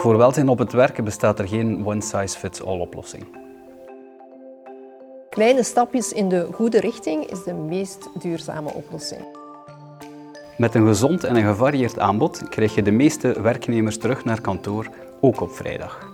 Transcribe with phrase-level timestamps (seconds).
[0.00, 3.24] Voor welzijn op het werken bestaat er geen one-size-fits-all oplossing.
[5.30, 9.20] Kleine stapjes in de goede richting is de meest duurzame oplossing.
[10.58, 14.90] Met een gezond en een gevarieerd aanbod krijg je de meeste werknemers terug naar kantoor,
[15.20, 16.09] ook op vrijdag.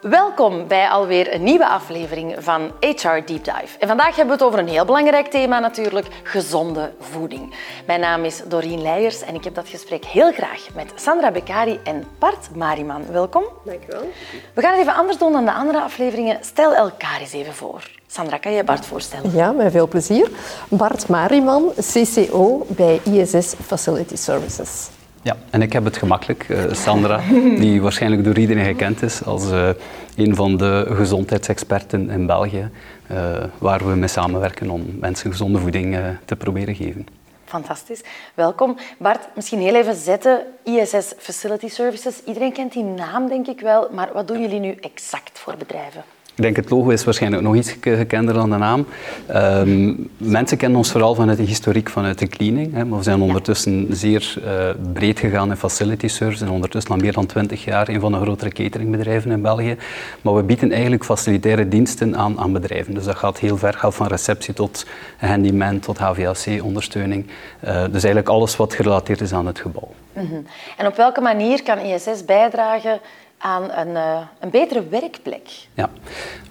[0.00, 3.78] Welkom bij alweer een nieuwe aflevering van HR Deep Dive.
[3.78, 7.54] En vandaag hebben we het over een heel belangrijk thema natuurlijk, gezonde voeding.
[7.86, 11.80] Mijn naam is Doreen Leijers en ik heb dat gesprek heel graag met Sandra Beccari
[11.84, 13.02] en Bart Mariman.
[13.10, 13.44] Welkom.
[13.64, 14.10] Dankjewel.
[14.54, 16.38] We gaan het even anders doen dan de andere afleveringen.
[16.40, 17.90] Stel elkaar eens even voor.
[18.06, 19.34] Sandra, kan je Bart voorstellen?
[19.34, 20.30] Ja, met veel plezier.
[20.68, 24.88] Bart Mariman, CCO bij ISS Facility Services.
[25.22, 26.48] Ja, en ik heb het gemakkelijk.
[26.48, 27.20] Uh, Sandra,
[27.64, 29.68] die waarschijnlijk door iedereen gekend is als uh,
[30.16, 32.70] een van de gezondheidsexperten in België,
[33.10, 37.06] uh, waar we mee samenwerken om mensen gezonde voeding te proberen geven.
[37.44, 38.00] Fantastisch.
[38.34, 38.76] Welkom.
[38.98, 40.40] Bart, misschien heel even zetten.
[40.64, 42.22] ISS Facility Services.
[42.24, 43.88] Iedereen kent die naam, denk ik wel.
[43.92, 46.04] Maar wat doen jullie nu exact voor bedrijven?
[46.38, 48.86] Ik denk het logo is waarschijnlijk nog iets gekender dan de naam.
[49.34, 52.74] Um, mensen kennen ons vooral vanuit de historiek vanuit de cleaning.
[52.74, 56.44] Hè, maar we zijn ondertussen zeer uh, breed gegaan in facility service.
[56.44, 59.76] En ondertussen al meer dan 20 jaar een van de grotere cateringbedrijven in België.
[60.22, 62.94] Maar we bieden eigenlijk facilitaire diensten aan, aan bedrijven.
[62.94, 67.26] Dus dat gaat heel ver, gaat van receptie tot handyman, tot HVAC-ondersteuning.
[67.26, 69.90] Uh, dus eigenlijk alles wat gerelateerd is aan het gebouw.
[70.12, 70.46] Mm -hmm.
[70.76, 73.00] En op welke manier kan ISS bijdragen
[73.38, 75.48] aan een, uh, een betere werkplek?
[75.74, 75.90] Ja,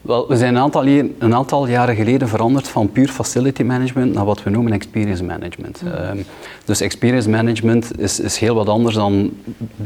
[0.01, 4.25] wel, we zijn een aantal, een aantal, jaren geleden veranderd van puur facility management naar
[4.25, 5.81] wat we noemen experience management.
[5.81, 5.87] Mm.
[5.87, 6.23] Uh,
[6.65, 9.37] dus experience management is, is, heel wat anders dan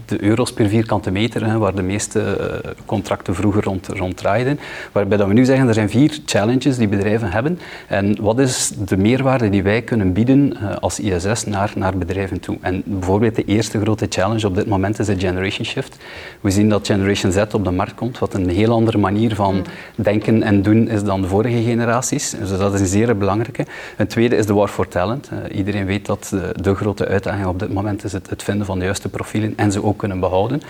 [0.06, 2.20] de euro's per vierkante meter, hè, waar de meeste
[2.66, 4.60] uh, contracten vroeger rond, rond draaiden.
[4.92, 7.60] Waarbij dat we nu zeggen, er zijn vier challenges die bedrijven hebben.
[7.88, 12.40] En wat is de meerwaarde die wij kunnen bieden uh, als ISS naar, naar bedrijven
[12.40, 12.58] toe?
[12.62, 15.98] En bijvoorbeeld de eerste grote challenge op dit moment is de generation shift.
[16.42, 19.56] We zien dat Generation Z op de markt komt, wat een heel andere manier van
[19.56, 19.64] mm.
[19.95, 22.30] denken en doen is dan de vorige generaties.
[22.30, 23.66] Dus dat is een zeer belangrijke.
[23.98, 25.30] Een tweede is de war for talent.
[25.33, 28.66] Uh, iedereen weet dat de, de, grote uitdaging op dit moment is het, het, vinden
[28.66, 30.61] van de juiste profielen en ze ook kunnen behouden.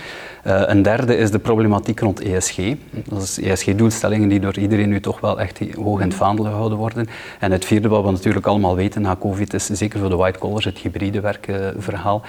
[0.47, 2.57] Uh, een derde is de problematiek rond ESG.
[3.06, 6.78] Dat is ESG-doelstellingen die door iedereen nu toch wel echt hoog in het vaandel gehouden
[6.78, 7.07] worden.
[7.40, 10.40] En het vierde, wat we natuurlijk allemaal weten na COVID, is zeker voor de white
[10.40, 12.22] collars het hybride werkverhaal.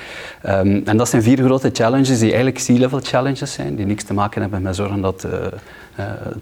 [0.46, 4.14] Um, en dat zijn vier grote challenges die eigenlijk C-level challenges zijn, die niks te
[4.14, 5.54] maken hebben met zorgen dat het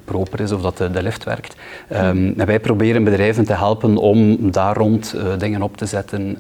[0.05, 1.57] proper is of dat de, de lift werkt.
[1.93, 6.39] Um, en wij proberen bedrijven te helpen om daar rond uh, dingen op te zetten.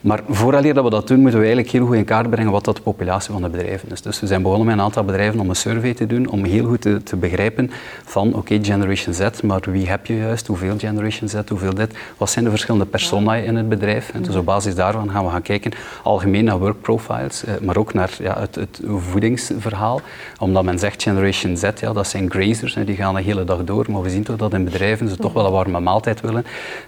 [0.00, 2.64] maar vooraleer dat we dat doen, moeten we eigenlijk heel goed in kaart brengen wat
[2.64, 4.02] dat de populatie van de bedrijven is.
[4.02, 6.66] Dus we zijn begonnen met een aantal bedrijven om een survey te doen, om heel
[6.66, 7.70] goed te, te begrijpen
[8.04, 11.94] van oké, okay, Generation Z, maar wie heb je juist, hoeveel Generation Z, hoeveel dit,
[12.16, 14.10] wat zijn de verschillende personae in het bedrijf.
[14.14, 17.94] En dus op basis daarvan gaan we gaan kijken, algemeen naar work profiles, maar ook
[17.94, 20.00] naar ja, het, het voedingsverhaal.
[20.38, 23.86] Omdat men zegt Generation Z, ja, dat zijn grazers, die gaan de hele dag door.
[23.90, 26.44] Maar we zien toch dat in bedrijven ze toch wel een warme maaltijd willen.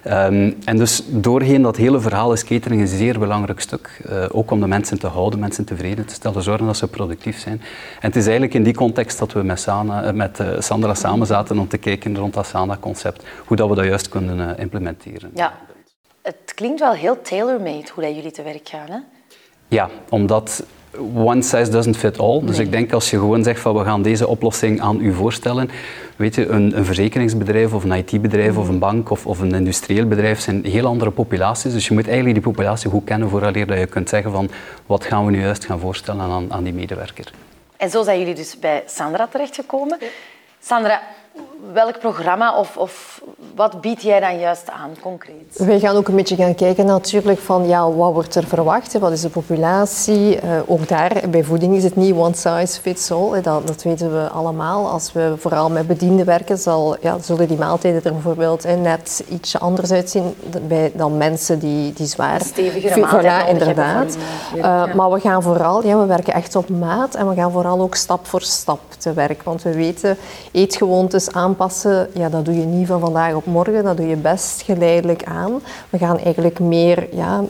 [0.07, 4.01] Um, en dus doorheen dat hele verhaal is catering een zeer belangrijk stuk.
[4.09, 7.39] Uh, ook om de mensen te houden, mensen tevreden te stellen, zorgen dat ze productief
[7.39, 7.61] zijn.
[7.99, 11.27] En het is eigenlijk in die context dat we met, Sana, met uh, Sandra samen
[11.27, 15.31] zaten om te kijken rond dat Sana-concept, hoe dat we dat juist kunnen uh, implementeren.
[15.35, 15.53] Ja,
[16.21, 18.97] het klinkt wel heel tailor-made hoe dat jullie te werk gaan, hè?
[19.67, 20.65] Ja, omdat
[21.13, 22.41] one size doesn't fit all.
[22.45, 25.69] Dus ik denk als je gewoon zegt van we gaan deze oplossing aan u voorstellen.
[26.15, 30.07] Weet je, een, een verzekeringsbedrijf of een IT-bedrijf of een bank of, of, een industrieel
[30.07, 31.73] bedrijf zijn heel andere populaties.
[31.73, 34.49] Dus je moet eigenlijk die populatie goed kennen vooraleer dat je kunt zeggen van
[34.85, 37.31] wat gaan we nu juist gaan voorstellen aan, aan die medewerker.
[37.77, 39.97] En zo zijn jullie dus bij Sandra terechtgekomen.
[40.59, 41.01] Sandra,
[41.73, 43.21] welk programma of, of
[43.55, 45.57] wat bied jij dan juist aan, concreet?
[45.57, 49.11] Wij gaan ook een beetje gaan kijken natuurlijk van ja, wat wordt er verwacht, wat
[49.11, 50.43] is de populatie.
[50.43, 54.13] Uh, ook daar, bij voeding is het niet one size fits all, dat, dat weten
[54.13, 54.89] we allemaal.
[54.89, 59.23] Als we vooral met bedienden werken, zal, ja, zullen die maaltijden er bijvoorbeeld eh, net
[59.29, 60.35] iets anders uitzien
[60.67, 62.41] bij, dan mensen die, die zwaar...
[62.41, 63.45] Stevigere maaltijden.
[63.45, 64.17] Voilà, inderdaad.
[64.55, 64.89] Uh, ja.
[64.95, 67.95] Maar we gaan vooral, ja, we werken echt op maat en we gaan vooral ook
[67.95, 69.43] stap voor stap te werk.
[69.43, 70.17] Want we weten,
[70.51, 74.61] eetgewoontes aanpassen, ja, dat doe je niet van vandaag op morgen, dat doe je best
[74.61, 75.61] geleidelijk aan.
[75.89, 77.43] We gaan eigenlijk meer, ja,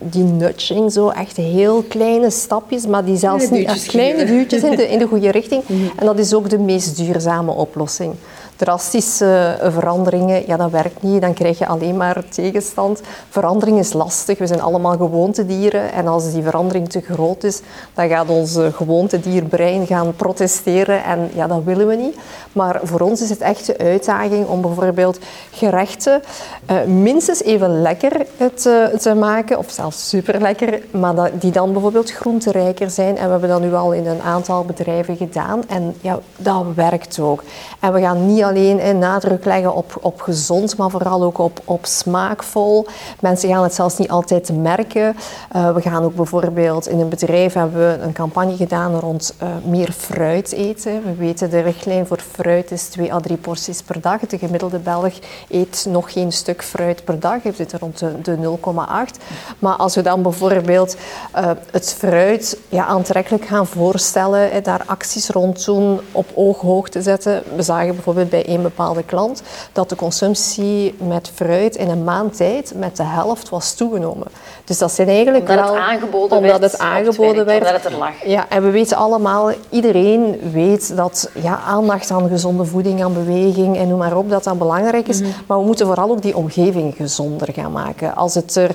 [0.00, 4.76] die nudging, zo echt heel kleine stapjes, maar die zelfs niet echt kleine duwtjes in
[4.76, 5.62] de, in de goede richting.
[5.96, 8.14] En dat is ook de meest duurzame oplossing.
[8.60, 11.20] Drastische veranderingen, ja, dat werkt niet.
[11.20, 13.00] Dan krijg je alleen maar tegenstand.
[13.28, 14.38] Verandering is lastig.
[14.38, 15.92] We zijn allemaal gewoontedieren.
[15.92, 17.60] En als die verandering te groot is,
[17.94, 21.04] dan gaat ons gewoontedierbrein gaan protesteren.
[21.04, 22.16] En ja, dat willen we niet.
[22.52, 25.18] Maar voor ons is het echt de uitdaging om bijvoorbeeld
[25.50, 26.22] gerechten
[26.70, 31.72] uh, minstens even lekker te, te, maken, of zelfs super lekker, maar dat, die dan
[31.72, 33.16] bijvoorbeeld groenterijker zijn.
[33.16, 35.62] En we hebben dat nu al in een aantal bedrijven gedaan.
[35.68, 37.42] En ja, dat werkt ook.
[37.80, 41.86] En we gaan niet alleen nadruk leggen op, op gezond, maar vooral ook op, op
[41.86, 42.86] smaakvol.
[43.20, 45.16] Mensen gaan het zelfs niet altijd merken.
[45.56, 49.48] Uh, we gaan ook bijvoorbeeld in een bedrijf hebben we een campagne gedaan rond uh,
[49.64, 51.02] meer fruit eten.
[51.04, 54.20] We weten de richtlijn voor fruit is 2 à 3 porties per dag.
[54.20, 55.14] De gemiddelde Belg
[55.48, 57.42] eet nog geen stuk fruit per dag.
[57.42, 59.24] Hij zit rond de, de 0,8.
[59.58, 60.96] Maar als we dan bijvoorbeeld
[61.36, 67.42] uh, het fruit ja, aantrekkelijk gaan voorstellen, daar acties rond doen, op ooghoogte zetten.
[67.56, 69.42] We zagen bijvoorbeeld bij een bepaalde klant
[69.72, 74.26] dat de consumptie met fruit in een maand tijd met de helft was toegenomen.
[74.64, 75.74] Dus dat zijn eigenlijk omdat wel...
[75.74, 77.58] Het aangeboden omdat werd het aangeboden werd.
[77.66, 78.24] Omdat het er lag.
[78.24, 83.76] Ja, en we weten allemaal, iedereen weet dat ja, aandacht aan gezonde voeding, aan beweging
[83.76, 85.20] en noem maar op, dat dat belangrijk is.
[85.20, 85.30] Mhm.
[85.46, 88.16] Maar we moeten vooral ook die omgeving gezonder gaan maken.
[88.16, 88.70] Als het, er,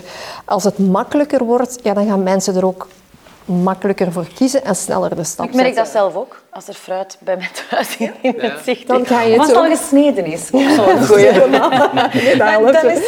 [0.45, 2.88] als het makkelijker wordt, ja, dan gaan mensen er ook
[3.45, 5.83] makkelijker voor kiezen en sneller de stap Ik merk zetten.
[5.83, 6.44] dat zelf ook.
[6.56, 9.07] Als er fruit bij mijn thuis in het zicht Dan is.
[9.07, 10.50] ga je het Als het al gesneden is.
[10.50, 11.28] Goeie.
[11.28, 12.40] is het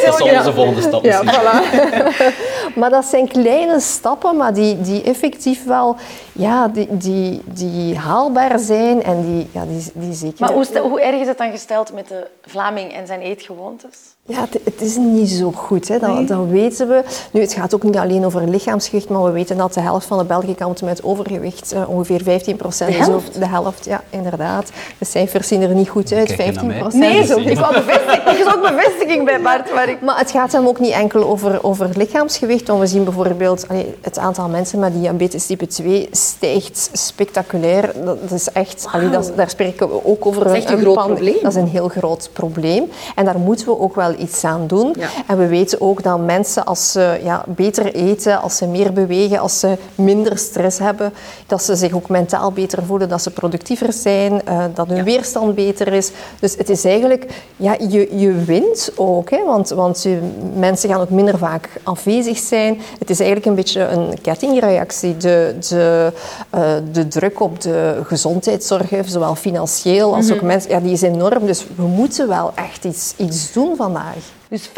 [0.06, 1.04] Dat zo is onze volgende stap.
[1.04, 1.74] Ja, voilà.
[2.78, 5.96] maar dat zijn kleine stappen, maar die, die effectief wel
[6.32, 10.36] ja, die, die, die haalbaar zijn en die, ja, die, die zeker...
[10.38, 13.96] Maar hoe, stel- hoe erg is het dan gesteld met de Vlaming en zijn eetgewoontes?
[14.28, 15.98] Ja, het, het is niet zo goed, hè.
[15.98, 17.04] Dat, dat weten we.
[17.30, 20.18] Nu, het gaat ook niet alleen over lichaamsgewicht, maar we weten dat de helft van
[20.18, 21.72] de Belgen kampt met overgewicht.
[21.72, 22.92] Eh, ongeveer 15 procent.
[22.92, 23.37] De helft?
[23.38, 24.70] De helft, ja, inderdaad.
[24.98, 26.78] De cijfers zien er niet goed uit, Kijk je naar 15 mij?
[26.78, 27.02] procent.
[27.02, 28.24] Nee, ook- ik wou bevestiging.
[28.26, 29.74] Er is ook bevestiging bij Bart.
[29.74, 30.00] Maar ik...
[30.00, 33.94] Maar het gaat hem ook niet enkel over, over lichaamsgewicht, want we zien bijvoorbeeld allee,
[34.00, 37.92] het aantal mensen met diabetes type 2 stijgt spectaculair.
[38.04, 40.44] Dat, dat is echt, allee, dat, daar spreken we ook over.
[40.44, 41.36] Dat is echt een groot probleem.
[41.42, 42.90] Dat is een heel groot probleem.
[43.14, 44.94] En daar moeten we ook wel iets aan doen.
[44.98, 45.08] Ja.
[45.26, 49.38] En we weten ook dat mensen als ze ja, beter eten, als ze meer bewegen,
[49.38, 51.12] als ze minder stress hebben,
[51.46, 55.54] dat ze zich ook mentaal beter voelen, dat ze productiever zijn, eh, dat hun weerstand
[55.54, 56.10] beter is.
[56.40, 57.26] Dus het is eigenlijk,
[57.56, 60.18] ja, je, je wint ook, hè, want, want je,
[60.54, 62.80] mensen gaan ook minder vaak afwezig zijn.
[62.98, 65.16] Het is eigenlijk een beetje een kettingreactie.
[65.16, 66.12] De, de,
[66.50, 71.46] eh, de druk op de gezondheidszorg, zowel financieel als ook mensen, ja, die is enorm.
[71.46, 74.16] Dus we moeten wel echt iets, iets doen vandaag.
[74.48, 74.72] Dus 50%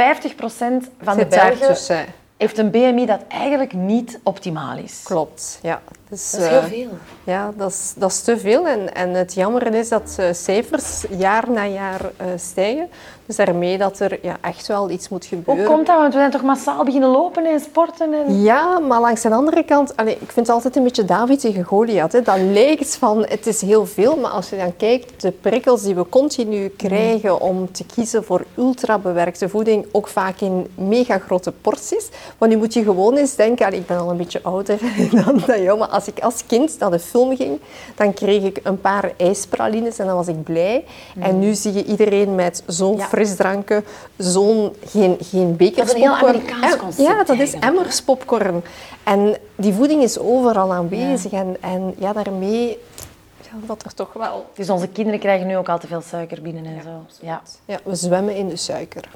[1.03, 2.07] van de Belgen.
[2.41, 5.01] Heeft een BMI dat eigenlijk niet optimaal is.
[5.05, 5.81] Klopt, ja.
[6.11, 6.89] Dus, Dat is heel eh, veel.
[7.25, 8.67] Ja, dat is, dat is te veel.
[8.67, 12.89] En, en het jammer is dat eh, cijfers jaar na jaar eh, stijgen.
[13.27, 15.67] Dus daarmee dat er ja, echt wel iets moet Hoe gebeuren.
[15.67, 15.97] komt dat?
[15.97, 18.13] Want we zijn toch massaal beginnen lopen en sporten?
[18.13, 18.43] En...
[18.43, 22.13] Ja, maar langs de andere kant, ik vind het altijd een beetje David tegen Goliath.
[22.13, 22.23] Hè.
[22.23, 25.95] Dat lijkt van, het is heel veel, maar als je dan kijkt, de prikkels die
[25.95, 32.09] we continu krijgen om te kiezen voor ultrabewerkte voeding, ook vaak in mega grote porties.
[32.39, 34.79] Want nu moet je gewoon eens denken, ik ben al een beetje ouder
[35.25, 37.61] dan, dan jou, maar als ik als kind naar de film ging,
[37.95, 40.85] dan kreeg ik een paar ijspralines en dan was ik blij.
[41.19, 43.07] En nu zie je iedereen met zo'n Ja.
[43.07, 43.85] frisdranken,
[44.17, 46.29] zo'n, geen, geen bekers Dat is een heel.
[46.29, 48.63] Amerikaans concept Ja, dat is emmers popcorn.
[49.05, 51.33] En die voeding is overal aanwezig.
[51.33, 52.79] En, en ja, daarmee
[53.67, 54.51] dat er toch wel...
[54.55, 57.27] Dus onze kinderen krijgen nu ook al te veel suiker binnen en zo.
[57.27, 57.43] Ja.
[57.65, 59.09] Ja, we zwemmen in de suiker.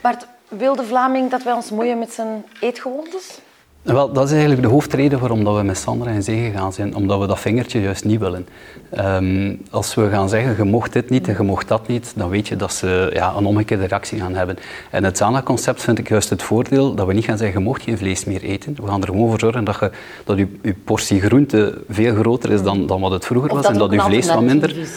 [0.00, 3.40] Bart, wil de Vlaming dat wij ons moeien met zijn eetgewoontes?
[3.84, 6.94] Wel, dat is eigenlijk de hoofdreden waarom dat we met Sandra in zee gegaan zijn,
[6.94, 8.46] omdat we dat vingertje juist niet willen.
[8.90, 12.28] Ehm, als we gaan zeggen, je mocht dit niet en je mocht dat niet, dan
[12.28, 14.58] weet je dat ze ja, een omgekeerde reactie gaan hebben.
[14.90, 17.82] En het Zana-concept vind ik juist het voordeel dat we niet gaan zeggen, je mocht
[17.82, 18.76] geen vlees meer eten.
[18.80, 19.90] We gaan er gewoon voor zorgen dat je,
[20.24, 23.66] dat je, je portie groente veel groter is dan, dan wat het vroeger Of was
[23.66, 24.78] en dat je vlees wat minder...
[24.78, 24.90] is.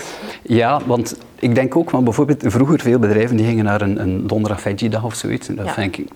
[0.48, 4.28] Ja, want ik denk ook, want bijvoorbeeld vroeger veel bedrijven die gingen naar een, een
[4.28, 5.48] donderdag veggie dag of zoiets.
[5.48, 5.74] Dat Ja.
[5.74, 6.08] vind ik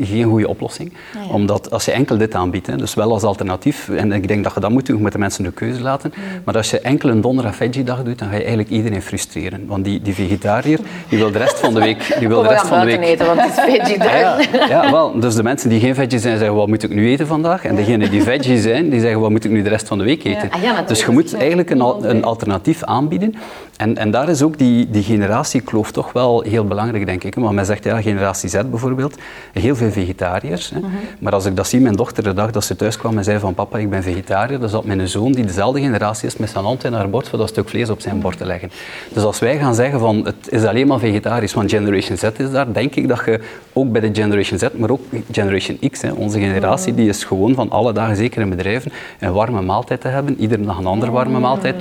[0.00, 0.92] geen goede oplossing.
[1.14, 1.34] ja.
[1.34, 4.54] Omdat als je enkel dit aanbiedt, hè, dus wel als alternatief, en ik denk dat
[4.54, 6.12] je dat moet doen, je moet de mensen de keuze laten.
[6.44, 9.66] Maar als je enkel een donderdag veggie dag doet, dan ga je eigenlijk iedereen frustreren.
[9.66, 11.94] Want die, die vegetariër, die wil de rest van de week...
[12.18, 14.68] Die wil de rest van de week eten, want het is veggie ja, dag.
[14.68, 15.20] ja, wel.
[15.20, 17.64] Dus de mensen die geen veggie zijn, zeggen wat moet ik nu eten vandaag?
[17.64, 20.04] En degenen die veggie zijn, die zeggen wat moet ik nu de rest van de
[20.04, 20.50] week eten?
[20.50, 23.34] Ah dus je moet eigenlijk een, een alternatief aanbieden.
[23.76, 27.34] En, en daar is ook die, die generatiekloof toch wel heel belangrijk, denk ik.
[27.34, 29.18] Want men zegt, ja, generatie Z bijvoorbeeld,
[29.52, 30.70] heel veel vegetariërs.
[30.70, 30.78] Hè.
[30.78, 30.90] Mhm.
[31.18, 33.38] Maar als ik dat zie, mijn dochter de dag dat ze thuis kwam en zei
[33.38, 36.64] van papa, ik ben vegetariër, dan zat mijn zoon, die dezelfde generatie is, met zijn
[36.64, 38.70] hand in haar bord voor dat stuk vlees op zijn bord te leggen.
[39.12, 42.50] Dus als wij gaan zeggen van het is alleen maar vegetarisch, want Generation Z is
[42.50, 43.40] daar, denk ik dat je
[43.72, 45.00] ook bij de Generation Z, maar ook
[45.32, 49.32] Generation X, hè, onze generatie, die is gewoon van alle dagen, zeker in bedrijven, een
[49.32, 51.74] warme maaltijd te hebben, iedere dag een andere warme maaltijd.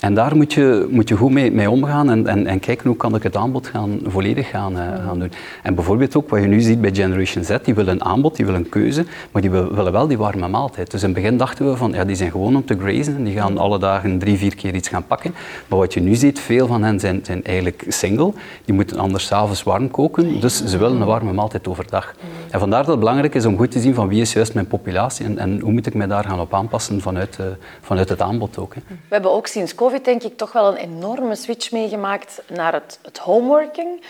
[0.00, 2.96] En daar moet je, moet je goed mee, mee omgaan en, en, en, kijken hoe
[2.96, 5.32] kan ik het aanbod gaan, volledig gaan, uh, gaan doen.
[5.62, 8.44] En bijvoorbeeld ook wat je nu ziet bij Generation Z, die willen een aanbod, die
[8.44, 10.90] willen een keuze, maar die willen wel die warme maaltijd.
[10.90, 13.24] Dus in het begin dachten we van, ja, die zijn gewoon om te grazen en
[13.24, 15.34] die gaan alle dagen drie, vier keer iets gaan pakken.
[15.68, 18.32] Maar wat je nu ziet, veel van hen zijn, zijn eigenlijk single,
[18.64, 22.14] die moeten anders s'avonds warm koken, dus ze willen een warme maaltijd overdag.
[22.50, 24.66] En vandaar dat het belangrijk is om goed te zien van wie is juist mijn
[24.66, 27.46] populatie en, en hoe moet ik mij daar gaan op aanpassen vanuit, uh,
[27.80, 28.74] vanuit het aanbod ook.
[28.74, 28.80] Hè.
[28.88, 33.18] We hebben ook sinds denk ik toch wel een enorme switch meegemaakt naar het, het
[33.18, 34.02] homeworking.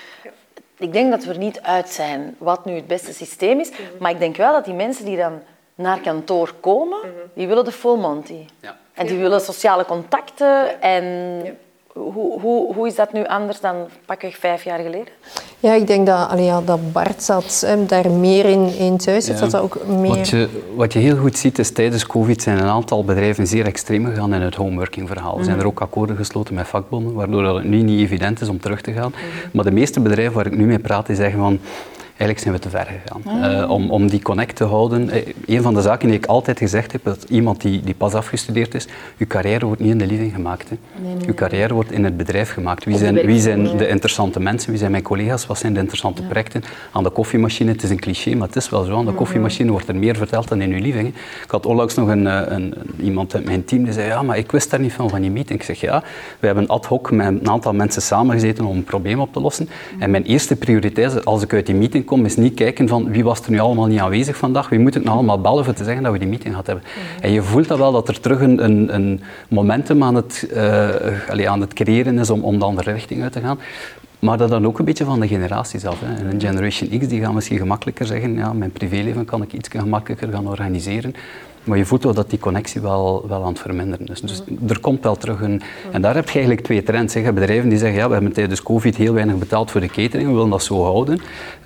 [0.79, 3.71] Ik denk dat we er niet uit zijn wat nu het beste systeem is.
[3.99, 5.43] Maar ik denk wel dat die mensen die dan
[5.75, 6.99] naar kantoor komen,
[7.35, 8.47] die willen de full Monty.
[8.61, 8.77] Ja.
[8.95, 11.59] En die willen sociale contacten en
[11.95, 15.13] hoe, hoe, hoe is dat nu anders dan pakweg vijf jaar geleden?
[15.59, 19.25] Ja, ik denk dat, allee, ja, dat Bart zat, hè, daar meer in, in thuis
[19.25, 19.39] zit.
[19.39, 20.17] Dat ook meer...
[20.17, 23.67] wat, je, wat je heel goed ziet is tijdens COVID zijn een aantal bedrijven zeer
[23.67, 25.39] extreem gegaan in het homeworking verhaal.
[25.39, 28.61] Er zijn er ook akkoorden gesloten met vakbonden, waardoor het nu niet evident is om
[28.61, 29.11] terug te gaan.
[29.11, 29.49] Mhm.
[29.53, 31.61] Maar de meeste bedrijven waar ik nu mee praat, die zeggen van
[32.17, 33.43] eigenlijk zijn we te ver gegaan.
[33.43, 35.17] Eh, om, om die connect te houden.
[35.17, 38.15] Uh, een van de zaken die ik altijd gezegd heb, dat iemand die, die pas
[38.15, 40.69] afgestudeerd is, uw carrière wordt niet in de living gemaakt.
[40.69, 40.77] Hè.
[41.03, 42.85] Nee, nee, uw carrière wordt in het bedrijf gemaakt.
[42.85, 44.71] Wie zijn, wie zijn de interessante mensen?
[44.71, 45.47] Wie zijn mijn collega's?
[45.47, 46.65] Wat zijn de interessante projecten?
[46.93, 48.97] Aan de koffiemachine, het is een cliché, maar het is wel zo.
[48.97, 51.09] Aan de koffiemachine wordt er meer verteld dan in uw living.
[51.45, 54.39] Ik had onlangs nog een, eh, een, iemand uit mijn team die zei, ja, maar
[54.39, 55.59] ik wist daar niet van, van die meeting.
[55.59, 56.03] Ik zeg, ja,
[56.41, 59.69] we hebben ad hoc met een aantal mensen samengezeten om een probleem op te lossen.
[59.99, 63.25] En mijn eerste prioriteit, als ik uit die meeting kom, is niet kijken van wie
[63.25, 65.85] was er nu allemaal niet aanwezig vandaag, wie moet ik nou allemaal bellen voor te
[65.85, 66.85] zeggen dat we die meeting gehad hebben.
[67.21, 71.47] En je voelt dat wel dat er terug een, een, een momentum aan het, uh,
[71.47, 73.59] aan het creëren is om, om de andere richting uit te gaan.
[74.19, 76.01] Maar dat dan ook een beetje van de generaties af.
[76.01, 76.15] Hè.
[76.15, 79.69] En een Generation X die gaan misschien gemakkelijker zeggen, ja, mijn privéleven kan ik iets
[79.69, 81.15] gemakkelijker gaan organiseren.
[81.65, 84.21] Maar je voelt wel dat die connectie wel, wel aan het verminderen is.
[84.21, 85.63] Dus er komt wel terug een...
[85.93, 87.15] En daar heb je eigenlijk twee trends.
[87.15, 87.33] Hè.
[87.33, 90.35] Bedrijven die zeggen, ja, we hebben tijdens COVID heel weinig betaald voor de catering, we
[90.35, 91.21] willen dat zo houden.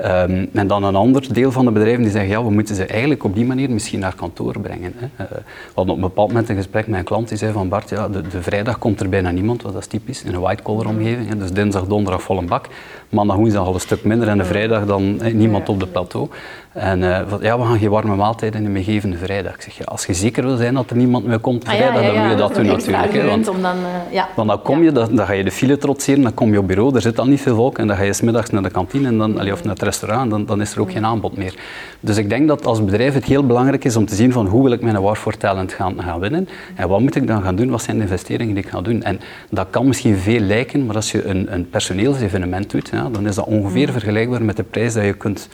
[0.05, 2.85] Um, en dan een ander deel van de bedrijven die zeggen, ja, we moeten ze
[2.85, 4.93] eigenlijk op die manier misschien naar kantoor brengen.
[4.97, 5.25] Hè.
[5.25, 5.43] Uh, we
[5.75, 8.09] hadden op een bepaald moment een gesprek met een klant die zei van, Bart, ja,
[8.09, 11.29] de, de vrijdag komt er bijna niemand, want dat is typisch, in een white-collar omgeving.
[11.29, 11.37] Hè.
[11.37, 12.67] Dus dinsdag, donderdag vol een bak.
[13.09, 16.29] Maandag, woensdag al een stuk minder en de vrijdag dan niemand op de plateau.
[16.73, 19.55] En uh, ja, we gaan geen warme maaltijden in meegevende vrijdag.
[19.55, 22.03] Ik zeg, ja, als je zeker wil zijn dat er niemand meer komt ah, vrijdag,
[22.03, 23.13] dan moet je dat doen natuurlijk.
[23.13, 24.29] Hè, want, dan, uh, ja.
[24.37, 26.67] want dan kom je, dan, dan, ga je de file trotseren, dan kom je op
[26.67, 29.09] bureau, er zit dan niet veel volk en dan ga je smiddags naar de kantine
[29.09, 31.55] en dan, of naar het restaurant dan, dan is er ook geen aanbod meer.
[32.01, 34.63] Dus ik denk dat als bedrijf het heel belangrijk is om te zien van hoe
[34.63, 37.57] wil ik mijn war for talent gaan, gaan winnen en wat moet ik dan gaan
[37.57, 39.03] doen, wat zijn de investeringen die ik ga doen.
[39.03, 43.27] En dat kan misschien veel lijken, maar als je een, een personeelsevenement doet, ja, dan
[43.27, 45.49] is dat ongeveer vergelijkbaar met de prijs dat je kunt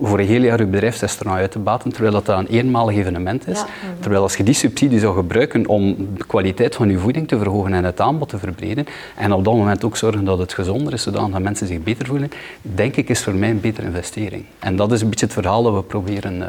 [0.00, 3.64] Voor een heel jaar je bedrijfsrestaurant uit te baten, terwijl dat een eenmalig evenement is.
[4.00, 7.74] Terwijl als je die subsidie zou gebruiken om de kwaliteit van je voeding te verhogen
[7.74, 8.86] en het aanbod te verbreden,
[9.16, 12.30] en op dat moment ook zorgen dat het gezonder is, zodat mensen zich beter voelen,
[12.62, 14.44] denk ik is voor mij een betere investering.
[14.58, 16.46] En dat is een beetje het verhaal dat we proberen uh,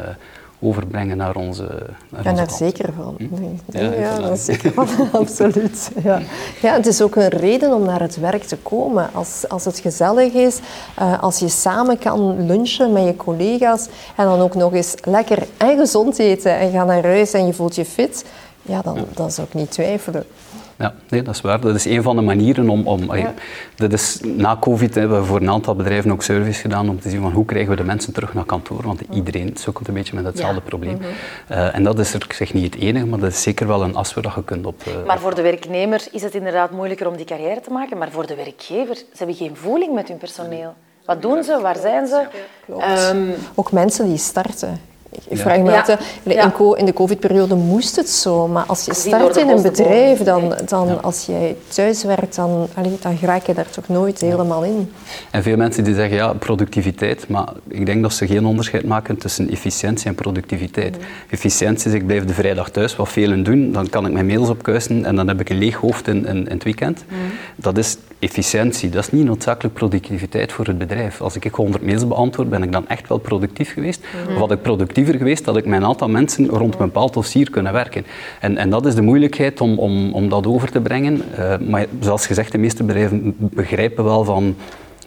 [0.60, 3.14] overbrengen naar onze naar Ja, daar zeker van.
[3.18, 3.40] Hm?
[3.40, 3.98] Nee.
[4.00, 4.88] Ja, ja, zeker van,
[5.20, 5.90] absoluut.
[6.02, 6.20] Ja.
[6.62, 9.08] ja, het is ook een reden om naar het werk te komen.
[9.12, 10.58] Als, als het gezellig is,
[10.98, 15.46] uh, als je samen kan lunchen met je collega's en dan ook nog eens lekker
[15.56, 18.24] en gezond eten en gaan naar huis en je voelt je fit,
[18.62, 20.24] ja, dan, dan zou ik niet twijfelen.
[20.78, 21.60] Ja, nee, dat is waar.
[21.60, 22.86] Dat is een van de manieren om...
[22.86, 23.10] om
[23.76, 27.10] dat is, na COVID hebben we voor een aantal bedrijven ook service gedaan om te
[27.10, 28.82] zien van hoe krijgen we de mensen terug naar kantoor.
[28.82, 30.96] Want iedereen sukkelt een beetje met hetzelfde probleem.
[30.96, 31.04] Mhm.
[31.46, 33.82] Eh, en dat is er, ik zeg niet het enige, maar dat is zeker wel
[33.82, 34.82] een as dat je kunt op...
[34.88, 37.98] Uh, maar voor de werknemer is het inderdaad moeilijker om die carrière te maken.
[37.98, 40.74] Maar voor de werkgever, ze hebben geen voeling met hun personeel.
[41.04, 41.60] Wat doen ze?
[41.60, 42.26] Waar zijn ze?
[43.12, 44.80] Um, ook mensen die starten.
[45.28, 45.98] Ik vraag me ja.
[46.22, 50.54] in, in de covid-periode moest het zo, maar als je start in een bedrijf, dan,
[50.68, 52.68] dan als jij thuis werkt, dan,
[53.00, 54.92] dan raak je daar toch nooit helemaal in.
[55.30, 59.16] En veel mensen die zeggen ja, productiviteit, maar ik denk dat ze geen onderscheid maken
[59.16, 60.96] tussen efficiëntie en productiviteit.
[60.96, 61.04] Mm.
[61.30, 64.48] Efficiëntie is ik blijf de vrijdag thuis, wat velen doen, dan kan ik mijn mails
[64.48, 67.04] opkuisen en dan heb ik een leeg hoofd in, in, het weekend.
[67.08, 67.16] Mm.
[67.56, 71.20] Dat is efficiëntie, dat is niet noodzakelijk productiviteit voor het bedrijf.
[71.20, 74.00] Als ik 100 mails beantwoord, ben ik dan echt wel productief geweest?
[74.00, 74.34] Mm.
[74.34, 77.50] Of wat ik productief geweest, dat ik met een aantal mensen rond een bepaald dossier
[77.50, 78.06] kunnen werken.
[78.40, 81.22] En, en dat is de moeilijkheid om, om, om dat over te brengen.
[81.38, 84.56] Uh, maar zoals gezegd, de meeste bedrijven begrijpen wel van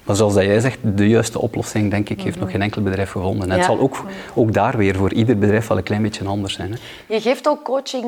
[0.04, 3.12] maar zoals dat jij zegt, de juiste oplossing, denk ik, heeft nog geen enkel bedrijf
[3.12, 3.52] gevonden.
[3.52, 6.54] En het zal ook, ook daar weer voor ieder bedrijf wel een klein beetje anders
[6.54, 6.72] zijn.
[6.72, 6.78] Hè.
[7.16, 8.06] Je geeft ook coaching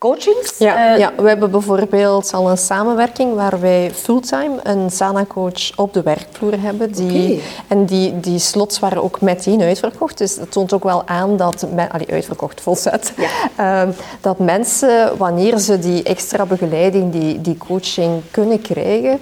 [0.00, 0.58] coachings?
[0.58, 5.92] Ja, uh, ja, we hebben bijvoorbeeld al een samenwerking waar wij fulltime een SANA-coach op
[5.92, 6.92] de werkvloer hebben.
[6.92, 10.18] Die, En die, die slots waren ook meteen uitverkocht.
[10.18, 11.66] Dus dat toont ook wel aan dat...
[11.74, 13.12] Men, allee, uitverkocht, volzet.
[13.16, 13.86] Ja.
[13.86, 19.20] Uh, dat mensen, wanneer ze die extra begeleiding, die, die coaching kunnen krijgen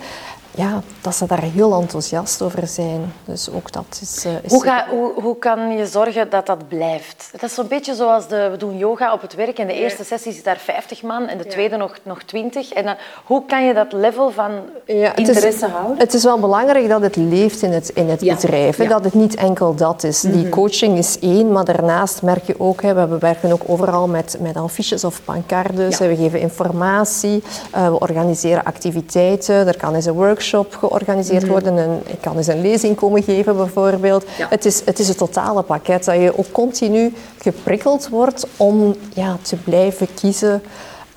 [0.59, 3.12] ja, dat ze daar heel enthousiast over zijn.
[3.25, 4.25] Dus ook dat is...
[4.27, 7.29] Uh, is hoe, ga, hoe, hoe kan je zorgen dat dat blijft?
[7.33, 9.59] Het is zo'n beetje zoals de, we doen yoga op het werk.
[9.59, 12.73] In de eerste sessie zit daar 50 man en de tweede nog, nog 20.
[12.73, 14.53] En dan, hoe kan je dat level van
[14.87, 15.99] ja, interesse is, houden?
[15.99, 18.77] Het is wel belangrijk dat het leeft in het, in het bedrijf.
[18.77, 20.21] Dat het niet enkel dat is.
[20.21, 20.49] Die mhm.
[20.49, 22.83] coaching is één, maar daarnaast merk je ook...
[22.83, 25.99] Hè, we werken ook overal met, met affiches of pancardes.
[25.99, 27.43] We geven informatie.
[27.77, 29.67] Uh, we organiseren activiteiten.
[29.67, 31.50] Er kan eens een workshop georganiseerd mhm.
[31.50, 31.78] worden.
[31.78, 34.25] En ik kan eens een lezing komen geven bijvoorbeeld.
[34.28, 39.37] Het, is, het is het totale pakket dat je ook continu geprikkeld wordt om ja,
[39.43, 40.62] te blijven kiezen.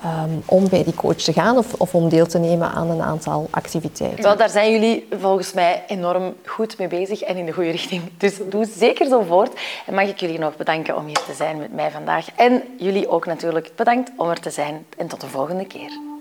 [0.04, 3.02] Um, om bij die coach te gaan of, of, om deel te nemen aan een
[3.02, 4.22] aantal activiteiten.
[4.22, 8.02] Wel, daar zijn jullie volgens mij enorm goed mee bezig en in de goede richting.
[8.18, 9.60] Dus doe zeker zo voort.
[9.86, 12.26] En mag ik jullie nog bedanken om hier te zijn met mij vandaag.
[12.36, 14.86] En jullie ook natuurlijk bedankt om er te zijn.
[14.96, 16.11] En tot de volgende keer.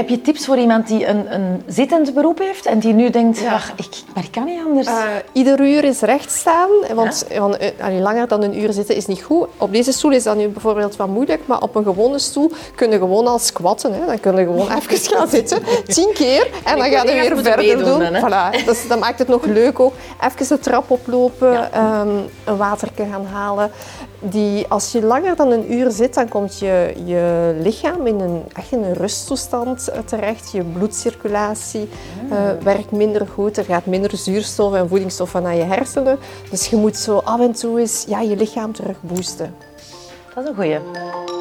[0.00, 3.38] Heb je tips voor iemand die een, een zittend beroep heeft en die nu denkt,
[3.38, 3.60] ja.
[3.76, 4.86] ik, maar ik kan niet anders?
[4.86, 5.02] Uh,
[5.32, 7.40] ieder uur is recht staan, want, ja?
[7.40, 9.46] want uh, langer dan een uur zitten is niet goed.
[9.56, 12.90] Op deze stoel is dat nu bijvoorbeeld wat moeilijk, maar op een gewone stoel kun
[12.90, 13.92] je gewoon al squatten.
[13.94, 14.06] Hè.
[14.06, 15.62] Dan kun je gewoon even gaan zitten,
[15.94, 18.02] tien keer, en dan ga je weer verder doen.
[18.02, 18.64] voilà.
[18.64, 19.92] dus, dat maakt het nog leuk ook.
[20.20, 22.00] Even de trap oplopen, ja.
[22.00, 23.70] um, een waterke gaan halen
[24.20, 28.42] die, als je langer dan een uur zit, dan komt je, je lichaam in een,
[28.52, 30.52] echt in een rusttoestand eh, terecht.
[30.52, 31.88] Je bloedcirculatie
[32.32, 33.56] uh, werkt minder goed.
[33.56, 36.18] Er gaat minder zuurstof en voedingsstoffen naar je hersenen.
[36.50, 39.54] Dus je moet zo af en toe eens ja, je lichaam terug boosten.
[40.34, 41.39] Dat is een goeie.